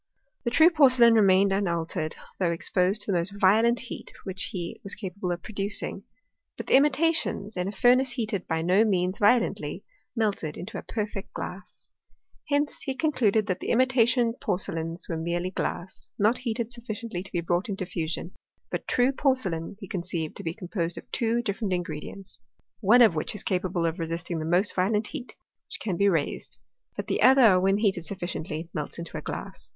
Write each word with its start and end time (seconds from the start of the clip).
The 0.45 0.49
true 0.49 0.71
porcelain 0.71 1.13
remained 1.13 1.53
unaltered, 1.53 2.15
though 2.39 2.49
exposed 2.49 3.01
to 3.01 3.11
the 3.11 3.17
most 3.19 3.39
violent 3.39 3.81
heat 3.81 4.11
which 4.23 4.45
he 4.45 4.79
was 4.83 4.95
capable 4.95 5.31
of 5.31 5.43
producing; 5.43 6.05
but 6.57 6.65
the 6.65 6.73
imitations, 6.73 7.55
in 7.55 7.67
a 7.67 7.71
fur 7.71 7.93
nace 7.93 8.13
heated 8.13 8.47
by 8.47 8.63
no 8.63 8.83
means 8.83 9.19
violently, 9.19 9.83
melted 10.15 10.57
into 10.57 10.79
a 10.79 10.81
perfect 10.81 11.31
glass. 11.35 11.91
Hence 12.49 12.81
he 12.81 12.95
concluded, 12.95 13.45
that 13.45 13.59
the 13.59 13.69
imita 13.69 14.07
tion 14.07 14.33
porcelains 14.33 15.07
were 15.07 15.17
merely 15.17 15.51
glass, 15.51 16.09
not 16.17 16.39
heated 16.39 16.71
suffi 16.71 16.93
ciently 16.99 17.23
to 17.23 17.31
be 17.31 17.39
brought 17.41 17.69
into 17.69 17.85
fusion; 17.85 18.31
but 18.71 18.87
true 18.87 19.11
porcelain 19.11 19.77
he 19.79 19.87
conceived 19.87 20.35
to 20.35 20.43
be 20.43 20.55
composed 20.55 20.97
of 20.97 21.03
two 21.11 21.43
different 21.43 21.73
ingre 21.75 22.01
dients, 22.03 22.39
one 22.79 23.03
of 23.03 23.13
which 23.13 23.35
is 23.35 23.43
capable 23.43 23.85
of 23.85 23.99
resisting 23.99 24.39
the 24.39 24.45
most 24.45 24.73
violent 24.73 25.05
heat 25.05 25.35
which 25.67 25.79
can 25.79 25.95
be 25.95 26.09
raised, 26.09 26.57
but 26.95 27.05
the 27.05 27.21
other, 27.21 27.59
when 27.59 27.77
heated 27.77 28.03
sufficiently, 28.03 28.67
melts 28.73 28.97
into 28.97 29.15
a 29.15 29.21
glass. 29.21 29.69